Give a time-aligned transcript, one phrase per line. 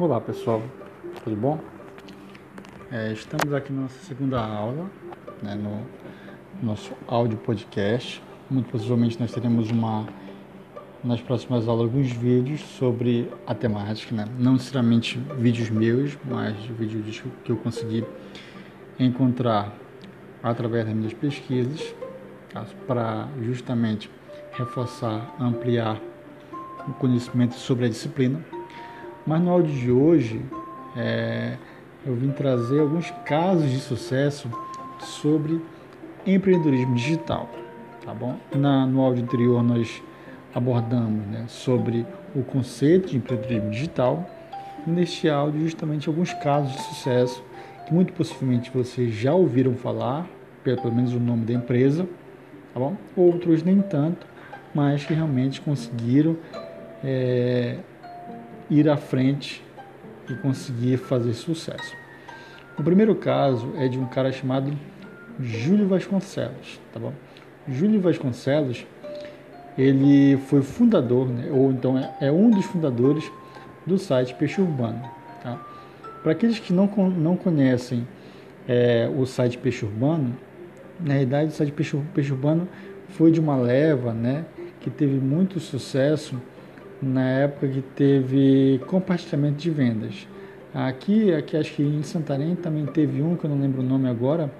[0.00, 0.62] Olá pessoal,
[1.22, 1.60] tudo bom?
[2.90, 4.90] É, estamos aqui na nossa segunda aula,
[5.42, 5.86] né, no
[6.66, 8.22] nosso áudio podcast.
[8.50, 10.08] Muito possivelmente nós teremos uma
[11.04, 14.24] nas próximas aulas alguns vídeos sobre a temática, né?
[14.38, 18.02] não necessariamente vídeos meus, mas vídeos que eu consegui
[18.98, 19.70] encontrar
[20.42, 21.94] através das minhas pesquisas,
[22.50, 22.64] tá?
[22.86, 24.10] para justamente
[24.52, 26.00] reforçar, ampliar
[26.88, 28.42] o conhecimento sobre a disciplina
[29.30, 30.42] mas no áudio de hoje
[30.96, 31.56] é,
[32.04, 34.50] eu vim trazer alguns casos de sucesso
[34.98, 35.62] sobre
[36.26, 37.48] empreendedorismo digital,
[38.04, 38.36] tá bom?
[38.52, 40.02] Na, no áudio anterior nós
[40.52, 44.28] abordamos né, sobre o conceito de empreendedorismo digital
[44.84, 47.40] e neste áudio justamente alguns casos de sucesso
[47.86, 50.26] que muito possivelmente vocês já ouviram falar,
[50.64, 52.04] pelo menos o nome da empresa,
[52.74, 52.96] tá bom?
[53.14, 54.26] Outros nem tanto,
[54.74, 56.36] mas que realmente conseguiram
[57.04, 57.78] é,
[58.70, 59.62] ir à frente
[60.28, 61.94] e conseguir fazer sucesso.
[62.78, 64.72] O primeiro caso é de um cara chamado
[65.40, 67.12] Júlio Vasconcelos, tá bom?
[67.68, 68.86] Júlio Vasconcelos,
[69.76, 73.30] ele foi fundador, né, ou então é, é, um dos fundadores
[73.86, 75.02] do site Peixe Urbano,
[75.42, 75.58] tá?
[76.22, 78.06] Para aqueles que não, não conhecem
[78.68, 80.36] é, o site Peixe Urbano,
[80.98, 82.68] na realidade o site Peixe, Peixe Urbano
[83.08, 84.44] foi de uma leva, né,
[84.80, 86.40] que teve muito sucesso
[87.02, 90.28] na época que teve compartilhamento de vendas.
[90.74, 94.08] Aqui, aqui acho que em Santarém também teve um que eu não lembro o nome
[94.08, 94.52] agora,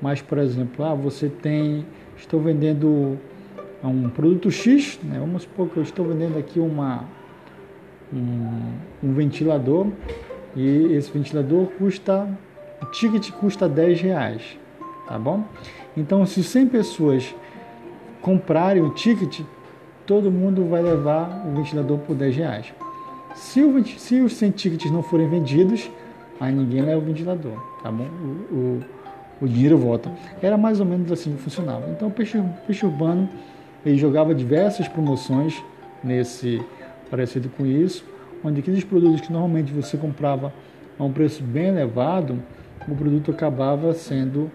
[0.00, 1.84] mas por exemplo, ah, você tem,
[2.16, 3.18] estou vendendo
[3.82, 5.18] um produto X, né?
[5.18, 7.04] vamos supor que eu estou vendendo aqui uma
[8.12, 9.88] um, um ventilador
[10.56, 12.28] e esse ventilador custa,
[12.80, 14.58] o ticket custa 10 reais,
[15.06, 15.44] tá bom?
[15.96, 17.34] Então, se 100 pessoas
[18.20, 19.40] comprarem o ticket,
[20.06, 22.74] todo mundo vai levar o ventilador por 10 reais.
[23.34, 25.90] Se, o, se os 100 tickets não forem vendidos,
[26.40, 28.06] aí ninguém leva o ventilador, tá bom?
[28.06, 28.80] O, o,
[29.42, 30.12] o dinheiro volta.
[30.40, 31.88] Era mais ou menos assim que funcionava.
[31.90, 33.28] Então o Peixe, Peixe Urbano
[33.84, 35.62] ele jogava diversas promoções
[36.02, 36.62] nesse
[37.10, 38.04] parecido com isso,
[38.42, 40.52] onde aqueles produtos que normalmente você comprava
[40.98, 42.42] a um preço bem elevado,
[42.88, 44.50] o produto acabava sendo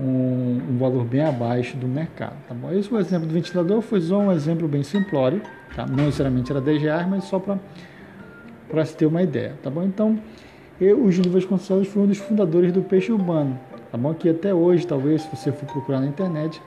[0.00, 2.36] um, um, valor bem abaixo do mercado.
[2.48, 2.72] Tá bom?
[2.72, 5.42] Esse o exemplo do ventilador foi só um exemplo bem simplório,
[5.74, 5.86] tá?
[5.86, 9.54] não necessariamente era 10 reais, mas só para se ter uma ideia.
[9.62, 9.82] Tá bom?
[9.82, 10.18] Então,
[10.80, 13.58] eu, o Júlio Vasconcelos foi um dos fundadores do peixe urbano,
[13.90, 14.12] tá bom?
[14.14, 16.60] que até hoje, talvez, se você for procurar na internet,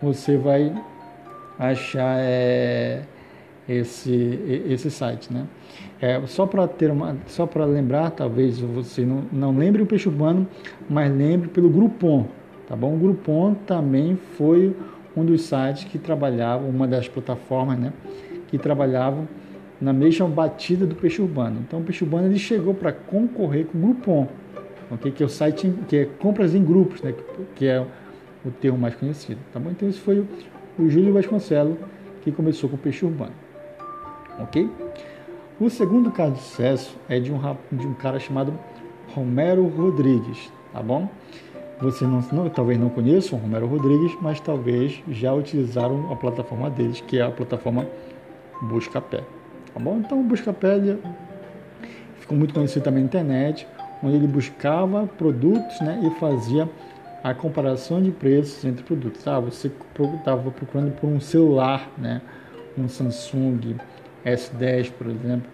[0.00, 0.72] você vai
[1.58, 3.02] achar é,
[3.68, 5.46] esse, esse site, né?
[6.00, 10.08] É, só para ter uma, só para lembrar, talvez você não, não lembre o peixe
[10.08, 10.46] urbano,
[10.88, 12.26] mas lembre pelo Groupon,
[12.68, 12.94] Tá bom?
[12.94, 14.76] O Groupon também foi
[15.16, 17.92] um dos sites que trabalhava, uma das plataformas, né,
[18.48, 19.26] que trabalhavam
[19.80, 21.60] na mesma batida do Peixe Urbano.
[21.66, 24.28] Então, o Peixe Urbano ele chegou para concorrer com o Groupon,
[24.90, 25.10] okay?
[25.10, 27.14] que é o site que é compras em grupos, né,
[27.54, 27.84] que é
[28.44, 29.40] o termo mais conhecido.
[29.52, 29.70] Tá bom?
[29.70, 30.28] Então, esse foi o,
[30.78, 31.78] o Júlio Vasconcelos
[32.22, 33.32] que começou com o Peixe Urbano.
[34.38, 34.70] Ok?
[35.58, 37.40] O segundo caso de sucesso é de um,
[37.72, 38.52] de um cara chamado
[39.14, 41.08] Romero Rodrigues, tá bom?
[41.80, 46.68] Você não, não, talvez não conheça o Romero Rodrigues, mas talvez já utilizaram a plataforma
[46.68, 47.86] deles, que é a plataforma
[48.62, 49.22] Buscapé.
[49.72, 49.98] Tá bom?
[49.98, 50.80] Então o Buscapé
[52.18, 53.66] ficou muito conhecido também na internet,
[54.02, 56.68] onde ele buscava produtos né, e fazia
[57.22, 59.26] a comparação de preços entre produtos.
[59.28, 59.70] Ah, você
[60.18, 62.20] estava procurando por um celular, né,
[62.76, 63.76] um Samsung
[64.26, 65.48] S10, por exemplo.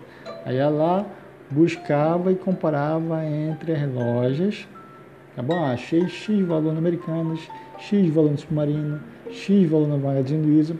[0.46, 1.04] Aí lá,
[1.50, 4.66] buscava e comparava entre as lojas
[5.34, 5.64] Tá bom?
[5.64, 7.40] Ah, achei X valor no Americanas,
[7.78, 9.00] X valor no Submarino,
[9.30, 10.76] X valor na Magazine Luiza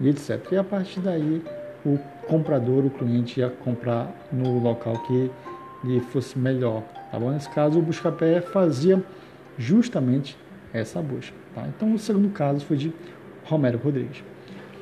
[0.00, 0.40] e etc.
[0.52, 1.42] E a partir daí
[1.84, 5.30] o comprador, o cliente ia comprar no local que
[5.84, 6.82] lhe fosse melhor.
[7.10, 7.30] Tá bom?
[7.30, 9.02] Nesse caso, o Buscapé fazia
[9.56, 10.36] justamente
[10.72, 11.36] essa busca.
[11.54, 11.66] Tá?
[11.68, 12.92] Então, o segundo caso foi de
[13.44, 14.22] Romero Rodrigues.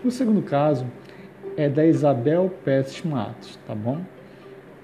[0.05, 0.87] O segundo caso
[1.57, 4.01] é da Isabel Pestes Matos, tá bom?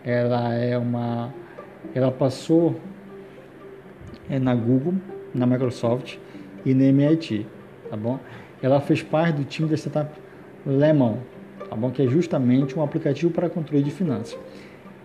[0.04, 1.32] Ela é uma,
[1.94, 2.78] ela passou
[4.30, 4.94] é na Google,
[5.34, 6.16] na Microsoft
[6.64, 7.46] e na MIT,
[7.90, 8.18] tá bom?
[8.62, 10.12] Ela fez parte do time da startup
[10.66, 11.18] Lemon,
[11.68, 11.90] tá bom?
[11.90, 14.38] Que é justamente um aplicativo para controle de finanças.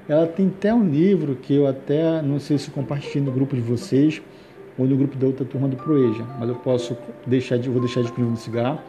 [0.08, 3.62] Ela tem até um livro que eu até não sei se compartilho no grupo de
[3.62, 4.22] vocês
[4.78, 8.02] ou no grupo da outra turma do Proeja, mas eu posso deixar de, vou deixar
[8.02, 8.80] disponível no cigarro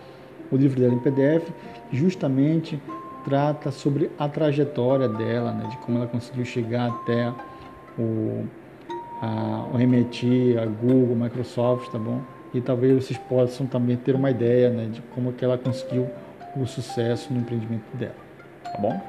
[0.51, 1.51] o livro dela em PDF,
[1.93, 2.81] justamente
[3.25, 7.33] trata sobre a trajetória dela, né, de como ela conseguiu chegar até
[7.99, 8.45] o
[9.25, 12.21] a, MIT, a Google, Microsoft, tá bom?
[12.53, 16.09] E talvez vocês possam também ter uma ideia né, de como que ela conseguiu
[16.57, 18.15] o sucesso no empreendimento dela,
[18.65, 19.01] tá bom?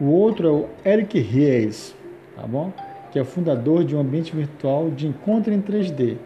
[0.00, 1.94] O outro é o Eric Ries,
[2.36, 2.72] tá bom?
[3.12, 6.16] Que é fundador de um ambiente virtual de encontro em 3D.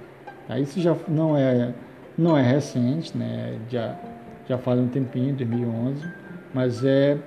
[0.47, 0.59] Tá?
[0.59, 1.73] Isso já não é,
[2.17, 3.59] não é recente, né?
[3.71, 3.97] Já,
[4.49, 6.07] já faz um tempinho, 2011,
[6.53, 7.19] mas é,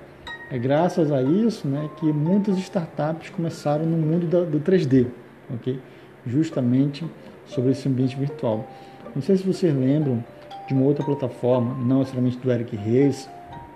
[0.50, 5.06] é graças a isso né, que muitas startups começaram no mundo da, do 3D,
[5.52, 5.80] ok?
[6.26, 7.04] Justamente
[7.46, 8.66] sobre esse ambiente virtual.
[9.14, 10.22] Não sei se vocês lembram
[10.66, 13.28] de uma outra plataforma, não necessariamente do Eric Reis,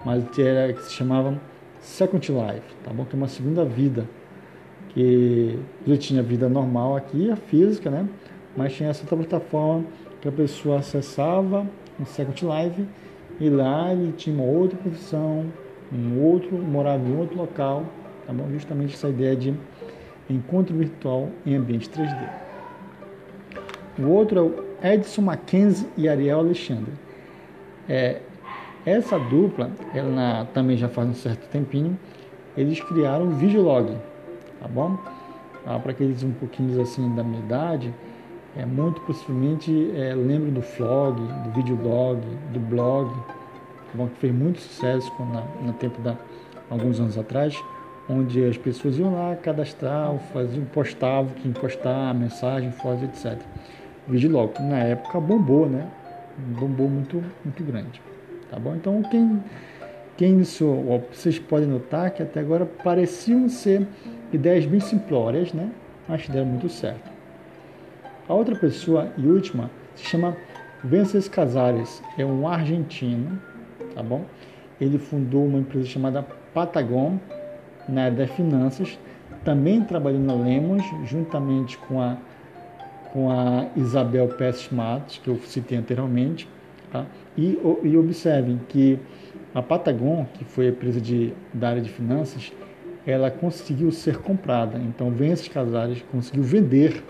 [0.04, 1.40] mas que, era, que se chamava
[1.80, 3.04] Second Life, tá bom?
[3.04, 4.06] Que é uma segunda vida,
[4.90, 8.08] que já tinha vida normal aqui, a física, né?
[8.56, 9.84] Mas tinha essa outra plataforma
[10.20, 11.66] que a pessoa acessava
[11.98, 12.86] no Second Life
[13.38, 15.46] e lá ele tinha uma outra profissão,
[15.92, 17.84] um outro, morava em outro local,
[18.26, 18.50] tá bom?
[18.50, 19.54] Justamente essa ideia de
[20.32, 22.28] encontro virtual em ambiente 3D.
[23.98, 26.92] O outro é o Edson Mackenzie e Ariel Alexandre.
[27.88, 28.20] É,
[28.86, 31.98] essa dupla, ela também já faz um certo tempinho,
[32.56, 33.96] eles criaram o Videolog,
[34.58, 34.98] tá bom?
[35.66, 37.92] Ah, Para aqueles um pouquinho assim da minha idade,
[38.56, 42.20] é muito possivelmente é, lembro do Flog, do Videolog,
[42.52, 44.08] do blog, tá bom?
[44.08, 46.16] que fez muito sucesso na, no tempo da
[46.70, 47.62] alguns anos atrás,
[48.10, 53.38] onde as pessoas iam lá cadastrar, faziam, postavam, quem postar, mensagem, foto, etc.
[54.08, 55.88] Videolog, na época bombou, né?
[56.58, 58.02] Bombou muito, muito grande.
[58.50, 58.74] Tá bom?
[58.74, 59.40] Então, quem,
[60.16, 63.86] quem iniciou, vocês podem notar que até agora pareciam ser
[64.32, 65.70] ideias bem simplórias, né?
[66.08, 67.08] Mas deram muito certo.
[68.28, 70.36] A outra pessoa e última se chama
[70.82, 73.40] Vences Casares, é um argentino,
[73.94, 74.24] tá bom?
[74.80, 77.18] Ele fundou uma empresa chamada Patagon,
[77.88, 78.98] na área das finanças,
[79.44, 82.16] também trabalhou na Lemos, juntamente com a
[83.12, 86.48] com a Isabel Pestes Matos, que eu citei anteriormente.
[86.90, 87.06] Tá?
[87.36, 88.98] E, e, observem que
[89.54, 92.52] a Patagon, que foi a empresa de, da área de finanças,
[93.06, 94.78] ela conseguiu ser comprada.
[94.78, 97.02] Então, Vences Casares conseguiu vender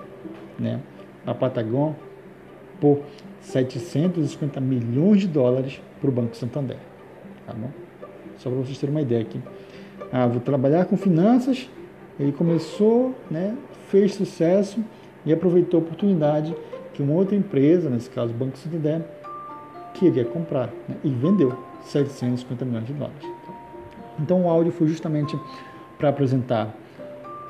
[0.59, 0.81] né,
[1.27, 1.95] a Patagon
[2.81, 3.03] por
[3.41, 6.77] 750 milhões de dólares para o Banco Santander.
[7.47, 7.71] Tá bom?
[8.39, 9.41] Só para vocês terem uma ideia aqui.
[10.13, 11.69] Ah, vou trabalhar com finanças.
[12.19, 13.57] Ele começou, né,
[13.89, 14.85] fez sucesso
[15.25, 16.55] e aproveitou a oportunidade
[16.93, 19.03] que uma outra empresa, nesse caso o Banco Santander,
[19.95, 23.27] queria comprar né, e vendeu 750 milhões de dólares.
[24.19, 25.39] Então o áudio foi justamente
[25.99, 26.75] para apresentar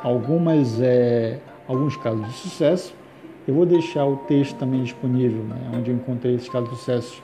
[0.03, 2.95] algumas, é, alguns casos de sucesso.
[3.47, 7.23] Eu vou deixar o texto também disponível, né, onde eu encontrei esses casos de sucesso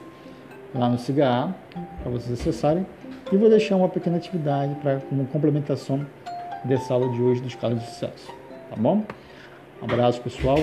[0.75, 1.55] lá no CIGA
[2.01, 2.85] para vocês acessarem.
[3.31, 6.05] E vou deixar uma pequena atividade para como complementação
[6.63, 8.33] dessa aula de hoje dos casos de sucesso.
[8.69, 9.03] Tá bom?
[9.81, 10.57] Um abraço, pessoal.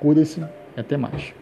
[0.00, 0.40] Cuide-se
[0.76, 1.34] e até mais.